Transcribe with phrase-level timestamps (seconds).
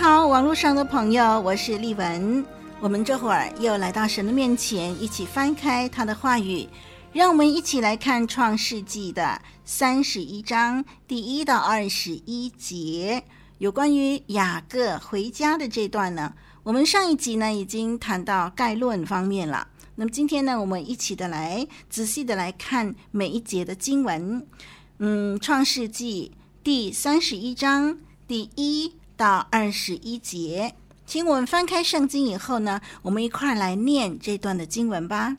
[0.00, 2.42] 好，网络上的朋友，我是丽文。
[2.80, 6.66] 我们这会儿又来到神的面前，一起翻开他的话语，
[7.12, 13.22] 让我们一起来看《创世纪》的三十一章第一到二十一节，
[13.58, 16.32] 有关于雅各回家的这段呢。
[16.62, 24.46] 我们上一集呢已经谈到概论方面了，那么今天呢，我们一起的来仔细的来看每一节的经文。
[24.96, 26.32] 嗯，《创世纪》
[26.64, 28.94] 第三十一章第一。
[29.20, 35.36] 到二十一节，请我们翻开圣经以后呢，我们一块来念这段的经文吧。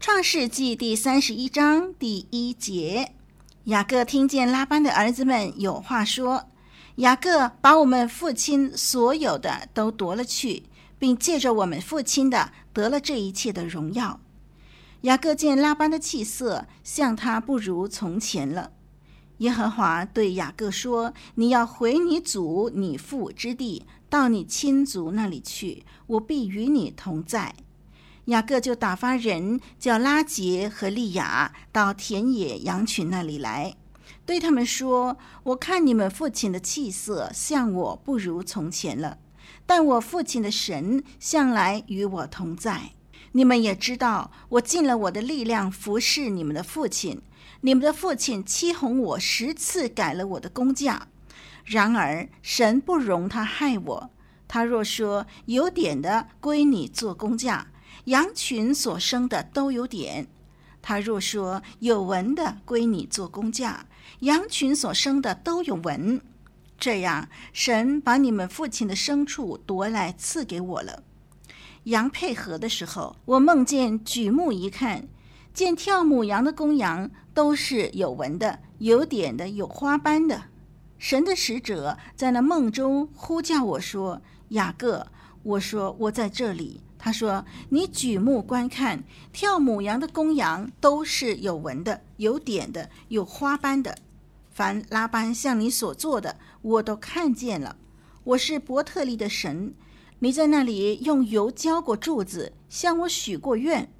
[0.00, 3.12] 创世纪第三十一章第一节，
[3.66, 6.48] 雅各听见拉班的儿子们有话说，
[6.96, 10.64] 雅各把我们父亲所有的都夺了去，
[10.98, 14.18] 并借着我们父亲的得了这一切的荣耀。
[15.02, 18.72] 雅各见拉班的气色像他不如从前了。
[19.42, 27.52] 耶和华对雅各说：“你要回你祖你父之地，到你亲族那里去，我必与你同在。”
[28.26, 33.74] 雅各就打发人叫拉结和利亚到田野羊群那里来，
[34.24, 39.18] 对他们说：“我看你们父亲的气色像我不如从前了，
[39.66, 42.92] 但我父亲的神向来与我同在。
[43.32, 47.20] 你们也知道，我尽了我的力量服侍你们的父亲。”
[47.64, 51.06] 你们的父亲欺哄我十次，改了我的工价。
[51.64, 54.10] 然而神不容他害我。
[54.48, 57.68] 他若说有点的归你做工价，
[58.06, 60.26] 羊群所生的都有点；
[60.82, 63.86] 他若说有纹的归你做工价，
[64.20, 66.20] 羊群所生的都有纹。
[66.80, 71.04] 这样，神把你们父亲的牲畜夺来赐给我了。
[71.84, 75.08] 羊配合的时候，我梦见举目一看。
[75.52, 80.44] 见跳母羊的公羊都是有纹的、有点的、有花斑的。
[80.96, 85.08] 神的使者在那梦中呼叫我说：“雅各。”
[85.42, 93.98] 我说：“我在这里。”他说：“你举目观看，跳母羊的公羊都是有纹的、有点的、有花斑的。
[94.50, 97.76] 凡拉班向你所做的，我都看见了。
[98.24, 99.74] 我是伯特利的神，
[100.22, 103.92] 你在那里用油浇过柱子，向我许过愿。”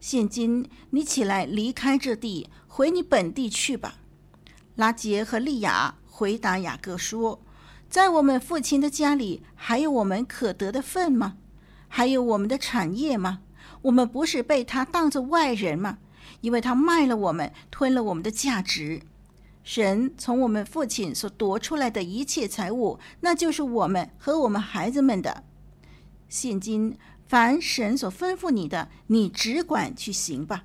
[0.00, 3.96] 现今你起来离开这地，回你本地去吧。
[4.76, 7.42] 拉杰和利亚回答雅各说
[7.90, 11.36] ：“在我们父亲的家里，还有我们可得的份吗？
[11.88, 13.40] 还有我们的产业吗？
[13.82, 15.98] 我们不是被他当作外人吗？
[16.40, 19.02] 因为他卖了我们，吞了我们的价值。
[19.62, 25.44] 神从我们父亲所夺出来的一切财物，那就是我们和我们孩子们的。
[26.28, 26.96] 现今。”
[27.28, 30.62] 凡神所吩咐你的，你只管去行吧。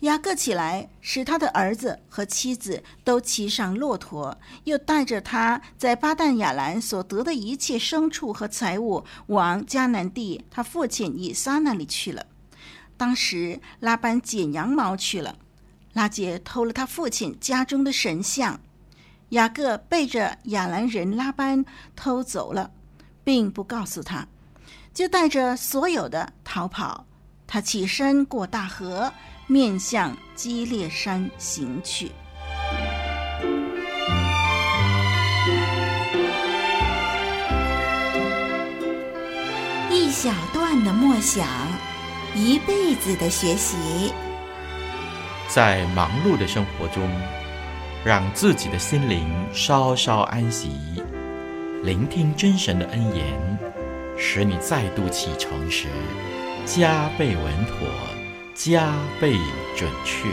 [0.00, 12.26] 雅各起来，使他的儿子和妻子都骑上骆驼，又带着他在巴旦亚兰所得的一切牲畜和财物，往迦南地他父亲以撒那里去了。
[12.96, 15.36] 当时拉班剪羊毛去了，
[15.92, 18.58] 拉结偷了他父亲家中的神像，
[19.28, 21.64] 雅各背着亚兰人拉班
[21.94, 22.72] 偷走了，
[23.30, 24.26] 并不告诉他。
[24.92, 27.06] 就带着所有的逃跑，
[27.46, 29.12] 他起身过大河，
[29.46, 32.10] 面向基列山行去。
[39.92, 41.46] 一小段的默想，
[42.34, 44.12] 一辈子的学习。
[45.46, 47.08] 在忙碌的生活中，
[48.04, 50.68] 让自己的心灵稍稍安息，
[51.82, 53.58] 聆听真神的恩言。
[54.22, 55.86] 使你再度启程时，
[56.66, 57.88] 加倍稳妥，
[58.54, 59.32] 加倍
[59.74, 60.28] 准确。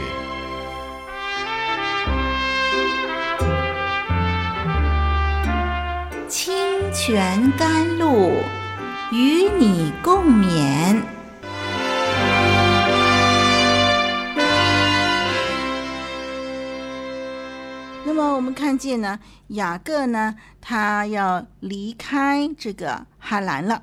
[6.28, 6.54] 清
[6.92, 8.30] 泉甘露，
[9.10, 11.00] 与你共勉。
[18.78, 23.06] 见呢，雅各呢，他要离开这个。
[23.20, 23.82] 哈兰了，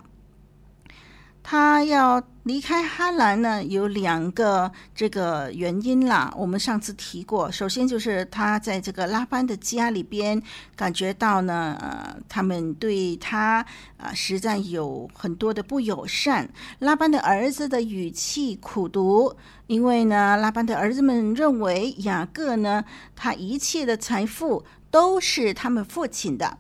[1.43, 6.33] 他要离开哈兰呢，有两个这个原因啦。
[6.35, 10.41] 我们上次提过，首先就是他在这个拉班的家里边
[10.75, 13.63] 感觉到呢，呃，他们对他
[13.97, 16.49] 啊、实在有很多的不友善。
[16.79, 19.35] 拉班的儿子的语气苦毒，
[19.67, 22.83] 因为呢，拉班的儿子们认为雅各呢，
[23.15, 24.63] 他一切的财富
[24.95, 26.57] 都是他们父亲的。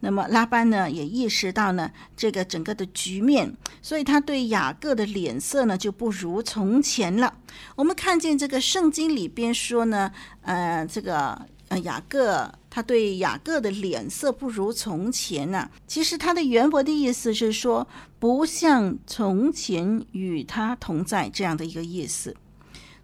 [0.00, 7.32] 那么拉班呢，也意识到呢，这个整个的局面，所以他对雅各的脸色呢就不如从前了。
[7.76, 10.12] 我们看见这个圣经里边说呢，
[10.42, 17.88] 呃，这个呃雅各他对雅各的脸色不如从前呢，啊，其实他的原文的意思是说，
[18.18, 22.36] 不像从前与他同在这样的一个意思。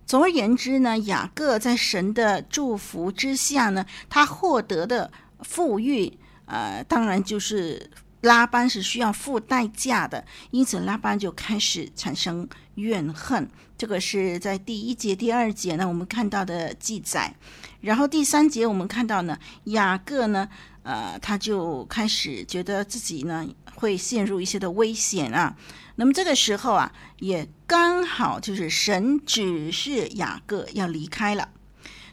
[0.06, 5.11] 总而言之呢，雅各在神的祝福之下呢，他获得的
[5.41, 6.17] 富裕。
[6.47, 7.91] 呃，当然就是
[8.26, 13.49] 拉班是需要付代价的，因此拉班就开始产生怨恨。
[13.78, 17.32] 这个是在第一节、第二节呢，我们看到的记载。
[17.81, 20.49] 然后第三节我们看到呢，雅各呢，
[20.82, 23.46] 呃，他就开始觉得自己呢
[23.76, 25.56] 会陷入一些的危险啊。
[25.94, 31.49] 那么这个时候啊，也刚好就是神指示雅各要离开了。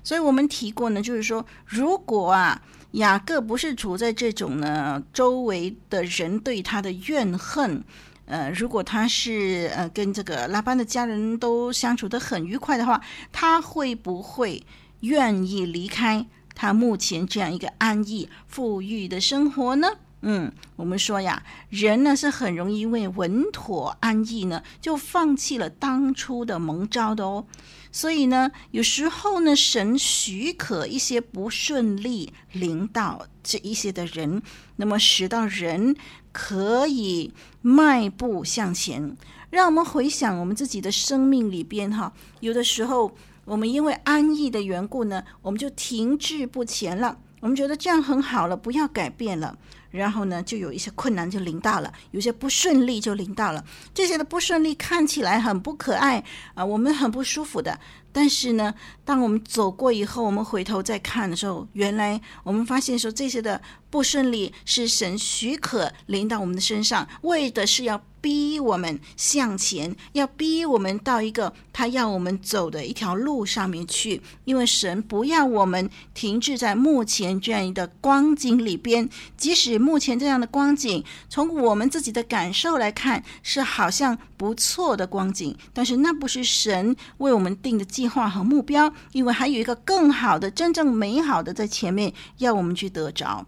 [0.03, 2.61] 所以我们提过呢，就是说，如果啊。
[2.93, 7.83] 雅各不是处在这种呢，周围的人对他的怨恨，
[8.25, 13.01] 呃，如果他是呃跟这个拉班的家人都相处得很愉快的话，
[13.31, 14.63] 他会不会
[14.99, 19.87] 愿意离开他目前这样一个安逸富裕的生活呢？
[20.25, 27.45] 嗯，我们说呀，人呢是很容易因为稳妥安逸呢，就放弃了当初的蒙召的哦。
[27.91, 34.41] 所以呢，有时候呢，神许可一些不顺利临到这一些的人，
[34.77, 35.93] 那么使到人
[36.31, 39.17] 可以迈步向前。
[39.49, 43.11] 让我们回想我们自己的生命里边哈，有的时候
[43.43, 47.19] 我们因为安逸的缘故呢，我们就停滞不前了。
[47.43, 49.57] 我们觉得这样很好了，不要改变了。
[49.91, 53.61] 然后呢，就有一些困难就临到了，有些不顺利就临到了。
[53.93, 56.23] 这些的不顺利看起来很不可爱
[56.53, 57.77] 啊，我们很不舒服的。
[58.13, 58.73] 但是呢，
[59.03, 68.01] 当我们走过以后，我们回头再看的时候，原来我们发现说这些的不顺利是神许可临到我们的身上，为的是要。
[68.23, 74.21] 逼我们向前，要逼我们到一个他要我们走的一条路上面去。
[74.45, 93.45] 因为神不要我们停滞在目前这样一个光景里边，即使目前这样的光景，从我们自己的感受来看是好像不错的光景，但是那不是神为我们定的计划和目标，因为还有一个更好的、真正美好的在前面要我们去得着。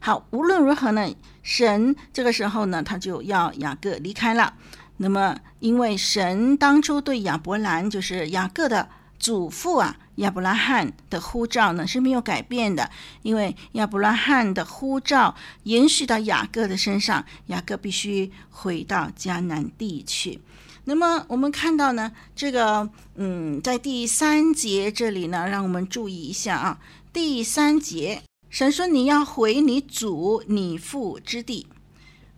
[0.00, 1.08] 好，无论如何呢，
[1.42, 4.54] 神这个时候呢，他就要雅各离开了。
[4.98, 12.88] 那么，因为神当初对亚伯兰，就是雅各的祖父啊，亚伯拉罕的呼召呢是没有改变的。
[13.22, 15.34] 因为亚伯拉罕的呼召
[15.64, 20.40] 延续到雅各的身上，雅各必须回到迦南地去。
[20.84, 26.78] 那么，我们看到呢，这个嗯，在第三节这里呢，让我们注意一下啊，
[27.12, 28.22] 第三节。
[28.52, 31.66] 神说：“你要回你祖你父之地。”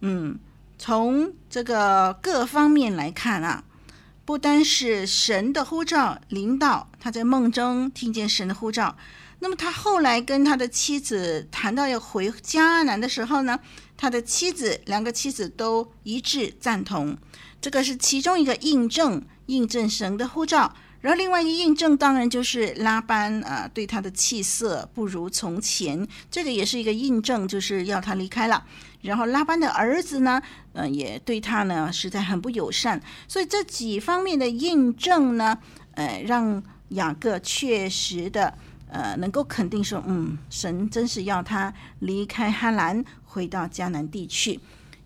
[0.00, 0.38] 嗯，
[0.78, 3.64] 从这个各方面来看啊，
[4.24, 8.96] 不单是神的呼召临到，他在梦中听见神的呼召。
[9.40, 13.58] 那么他后来跟他的妻子谈到要回迦南的时候呢，
[13.96, 17.18] 他的妻子两个妻子都一致赞同。
[17.60, 20.72] 这个是其中一个印证，印证神的呼召。
[21.04, 28.64] 然后另外一个印证，当然就是拉班啊，对他的气色不如从前，这个也是一个印证，就是要他离开了。
[29.02, 30.40] 然后拉班的儿子呢，
[30.72, 32.98] 呃，也对他呢实在很不友善。
[33.28, 35.58] 所以这几方面的印证呢，
[35.92, 38.56] 呃，让雅各确实的
[38.88, 44.58] 呃能够肯定说，嗯，神真是要他离开哈兰，回到迦南地去。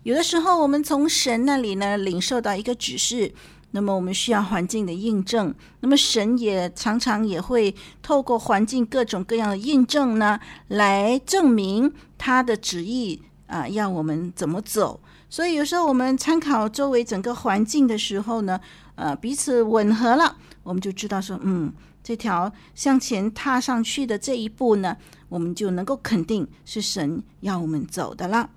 [0.03, 3.33] 有的时候我们从神那里呢领受到一个指示。
[3.71, 14.99] 那么我们需要环境的印证，那么神也常常也会透过环境各种各样的印证呢，来证明他的旨意啊，要我们怎么走。
[15.29, 18.59] 所以有时候我们参考周围整个环境的时候呢，
[18.95, 21.71] 呃，彼此吻合了，我们就知道说，嗯，
[22.03, 24.97] 这条向前踏上去的这一步呢，
[25.27, 28.49] 我们就能够肯定是神要我们走的了。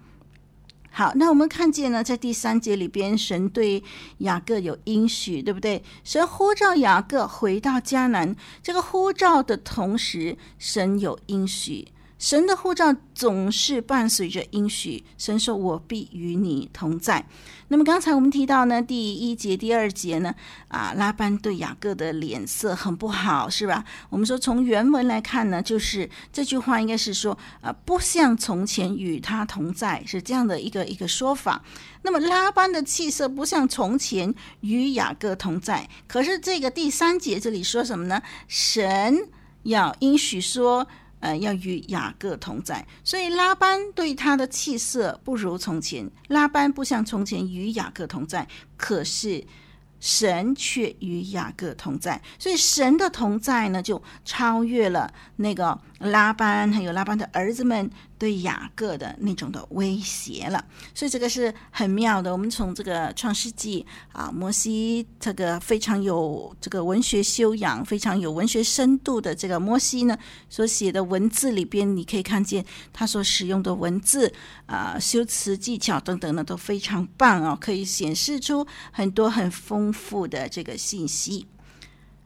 [0.94, 3.82] 好，那我们看见呢，在第三节里边，神对
[4.18, 5.82] 雅各有应许，对不对？
[6.04, 11.88] 神呼召雅各回到迦南，这个呼召的同时，神有应许。
[12.23, 17.26] 神的护照总是伴随着应许，神说：“我必与你同在。”
[17.67, 20.33] 那么刚才我们提到呢，第一节、第二节呢，
[20.69, 23.85] 啊，拉班对雅各的脸色很不好，是吧？
[24.09, 31.64] 我们说从原文来看呢，就是这句话应该是说，啊，不像从前与他同在，是这样的一个一个说法。
[32.02, 38.23] 那么拉班的气色不像从前与雅各同在，可是这个第三节这里说什么呢？
[38.47, 39.29] 神
[39.64, 40.87] 要应许说。
[41.23, 46.11] 呃，要与雅各同在，所以拉班对他的气色不如从前。
[46.29, 49.45] 拉班不像从前与雅各同在，可是
[50.00, 57.90] 神却与雅各同在，所以神的同在呢，就超越了那个拉班，还有拉班的儿子们。
[58.18, 62.30] 对雅各的那种的威胁了，所以这个是很妙的。
[62.30, 70.16] 我们从这个创世纪啊，摩西这个非常有这个文学修养、非常有文学深度的这个摩西呢，
[70.49, 74.32] 所写的文字里边，你可以看见他所使用的文字
[74.66, 81.44] 啊、修辞技巧等等呢，都非常棒哦，可以显示出很多很丰富的这个信息。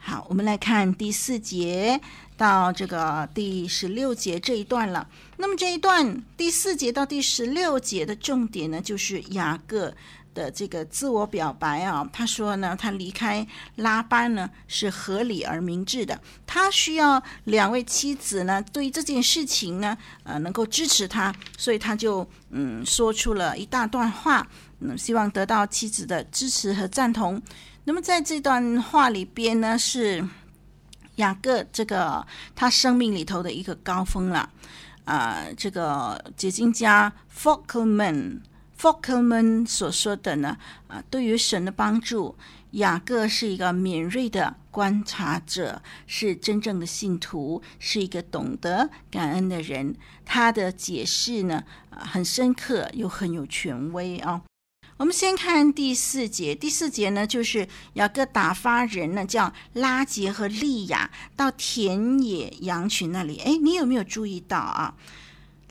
[0.09, 2.01] 好，我们来看第四节
[2.37, 5.09] 到这个第十六节这一段了。
[5.39, 9.93] 那么这一段第四节到第十六节的重点呢，就是雅各
[10.33, 12.09] 的这个自我表白啊。
[12.13, 13.45] 他说呢，他离开
[13.75, 16.21] 拉班呢是合理而明智的。
[16.47, 24.47] 他需要两位妻子呢，对这件事情呢，呃，能够支持他，所以他就嗯说出了一大段话，
[24.79, 27.43] 嗯，希望得到妻子的支持和赞同。
[27.89, 30.29] 那么在这段话里边呢，是
[31.17, 32.27] 雅各这个
[32.57, 34.51] 他生命里头的一个高峰了。
[35.05, 38.41] 啊、这个解经家 Fockelman
[38.77, 42.37] Fockelman 所说的呢，啊、对于神的帮助，
[42.73, 49.95] 雅各是一个敏锐的观察者，是真正的信徒，是一个懂得感恩的人。
[50.25, 54.43] 他的解释呢，啊、很深刻又很有权威啊。
[54.99, 63.39] 我们先看第四节，第四节呢，就是雅各打发人呢，叫拉杰和利亚到田野羊群那里。
[63.41, 64.95] 哎，你有没有注意到啊？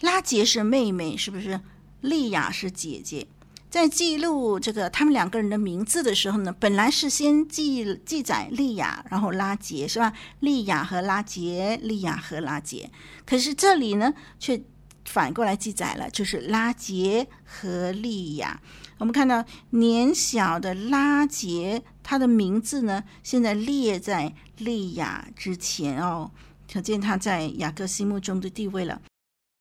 [0.01, 1.59] 拉杰是妹妹，是不是？
[2.01, 3.25] 利亚是姐姐。
[3.67, 10.13] 在记录这个他们两个人的名字的时候呢，本来是先记记载利亚，然后拉杰，是吧？
[10.39, 12.91] 利亚和拉杰，利亚和拉杰。
[13.25, 14.61] 可是这里呢，却
[15.05, 18.59] 反过来记载了，就是拉杰和利亚。
[18.97, 26.31] 我们看到年小的拉杰，他的名字呢，现在列在利亚之前哦，
[26.71, 29.01] 可见他在雅各心目中的地位了。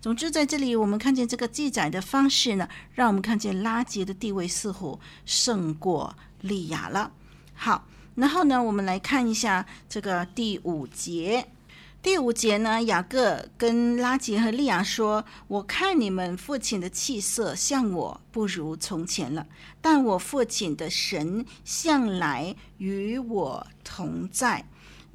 [0.03, 7.11] 总之，在这里我们看见这个记载的方式呢，让我们看见拉杰的地位似乎胜过利亚了。
[7.55, 11.47] 好，然后呢，我们来看一下这个第五节。
[12.05, 19.47] 第五节呢，雅各跟拉结和利亚说：“我看你们父亲的气色像我，不如从前了。
[19.81, 24.67] 但我父亲的神向来与我同在。”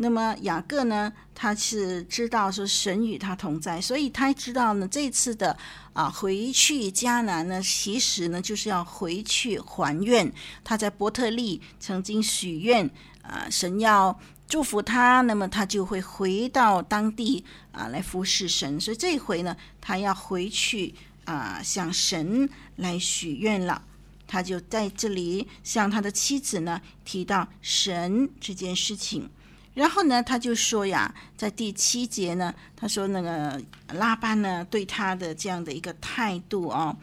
[0.01, 5.56] 那么雅各呢，他是知道说神与他同在，所以他知道呢，这次的
[5.94, 10.32] 啊回去迦南呢，其实呢就是要回去还愿。
[10.63, 12.89] 他在伯特利曾经许愿
[13.22, 14.20] 啊，神要。
[14.50, 18.82] 祝福他，那么他就会回到当地啊来服侍神。
[18.82, 20.91] 所以这回呢，他要回去
[21.25, 23.79] 啊向神来许愿了。
[24.25, 29.29] 他就在这里向他的妻子呢提到神这件事情。
[29.79, 33.62] 然后呢，他就说呀，在第七节呢，他说那个
[33.93, 36.93] 拉班呢对他的这样的一个态度啊，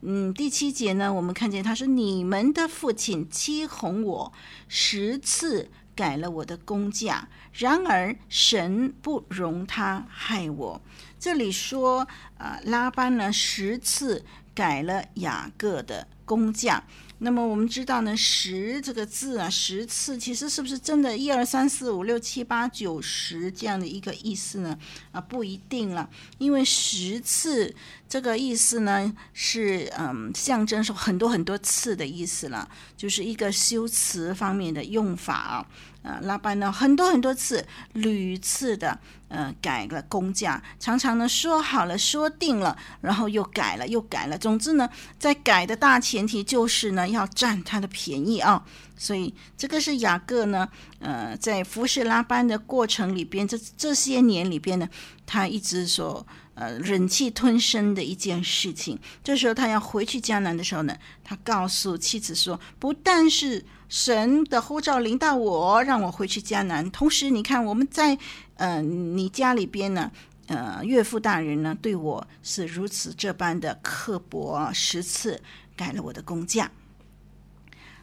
[0.00, 4.32] 嗯，第七节呢，我们看见他说：“你们的父亲欺哄我
[4.66, 10.80] 十次。”改了我的工价，然而神不容他害我。
[11.20, 12.04] 这里说，
[12.36, 16.82] 啊、拉班呢十次改了雅各的工价。
[17.18, 24.78] 那么我们知道呢，十这个字啊，十次其实是不是真的一二三四五六七八九十这样的一个意思呢？
[25.12, 27.74] 啊，不一定了，因为十次
[28.08, 35.66] 这个意思呢是嗯象征是很多很多次的意思了，就是一个修辞方面的用法啊。
[36.04, 44.36] 啊，拉班呢很多很多次屡次的呃改了工价，常常呢说好了说定了，然后又改了又改了。
[44.36, 44.86] 总之呢，
[45.18, 48.62] 在改的大前提就是呢要占他的便宜啊。
[48.98, 50.68] 所以这个是雅各呢
[50.98, 54.86] 呃在服侍拉班的过程里边，这这些年里边呢，
[55.24, 58.98] 他一直所呃忍气吞声的一件事情。
[59.22, 60.94] 这时候他要回去江南的时候呢，
[61.24, 63.64] 他告诉妻子说，不但是。
[63.94, 66.90] 神的呼召临到我，让我回去迦南。
[66.90, 68.18] 同时，你看我们在
[68.56, 70.10] 呃你家里边呢，
[70.48, 75.40] 呃，岳父大人呢对我是如此这般的刻薄，十次
[75.76, 76.68] 改了我的工价。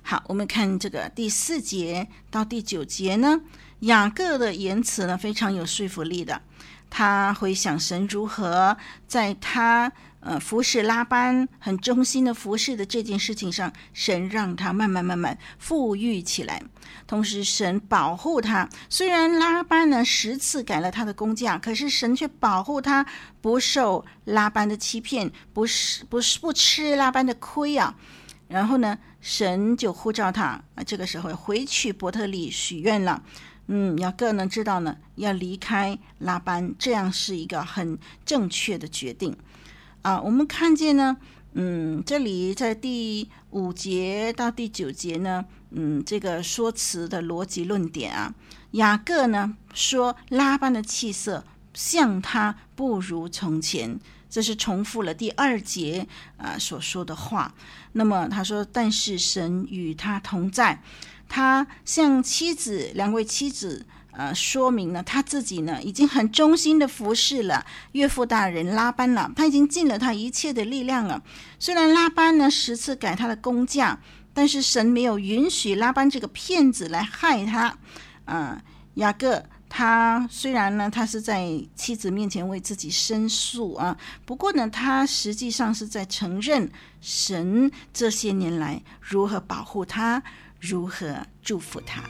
[0.01, 3.41] 好，我们看这个第四节到第九节呢，
[3.81, 6.41] 雅各的言辞呢非常有说服力的。
[6.89, 16.63] 他回想神如何在他呃服侍拉班很忠心的服侍的这件事情上，神让他慢慢慢慢富裕起来，
[17.05, 18.69] 同时神保护他。
[18.89, 23.05] 虽然拉班呢十次改了他的工价，可是神却保护他
[23.41, 27.95] 不受拉班的欺骗，不是不是不吃拉班的亏啊。
[28.47, 33.23] 然后呢，神就呼召他啊，这个时候回去伯特利许愿了。
[33.67, 39.33] 嗯，雅各呢知道呢要离开拉班，这样是一个很正确的决定
[40.01, 40.21] 啊。
[40.21, 41.17] 我们看见呢，
[41.53, 48.33] 嗯，这里在第五节到第九节呢，嗯，这个说辞的逻辑论点啊，
[48.71, 51.43] 雅各呢说拉班的气色
[51.73, 53.99] 像他不如从前。
[54.29, 57.53] 这是重复了第二节啊所说的话。
[57.91, 60.81] 那么他说：“但是神与他同在，
[61.27, 71.21] 他向妻子两位妻子呃说明了他自己呢已经很忠心的服侍了岳父大人拉班了，他已经尽了他一切的力量了。
[71.59, 73.99] 虽然拉班呢十次改他的工价，
[74.33, 77.77] 但是神没有允许拉班这个骗子来害他。
[78.25, 78.61] 啊、
[78.95, 90.21] 雅各。”他虽然呢，他是在妻子面前为自己申诉啊，不过呢，他实际上是在承认神这些年来如何保护他，
[90.59, 92.03] 如何祝福他。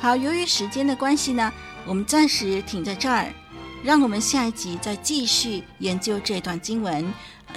[0.00, 1.52] 好，由于时间的关系呢，
[1.84, 3.30] 我们暂时停在这儿，
[3.84, 7.04] 让我们下一集再继续研究这段经文，《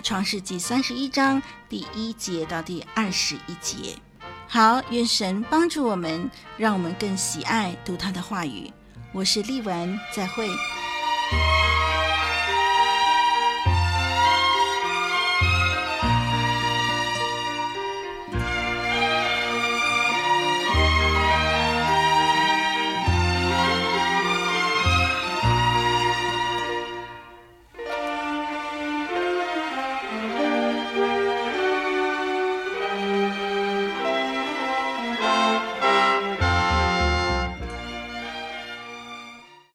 [0.03, 3.95] 创世纪》三十一章第一节到第二十一节。
[4.45, 8.69] 好，愿神帮助我们，让我们更喜爱读他的话语。
[9.13, 10.49] 我是丽文，再会。